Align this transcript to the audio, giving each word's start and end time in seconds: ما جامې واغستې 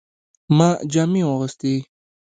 ما 0.57 0.69
جامې 0.91 1.21
واغستې 1.27 1.73